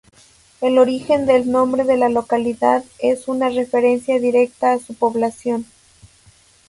El 0.61 0.79
origen 0.79 1.27
del 1.27 1.51
nombre 1.51 1.83
de 1.83 1.95
la 1.95 2.09
localidad 2.09 2.83
es 2.97 3.27
una 3.27 3.49
referencia 3.49 4.19
directa 4.19 4.71
a 4.73 4.79
su 4.79 4.93
repoblación. 4.93 5.67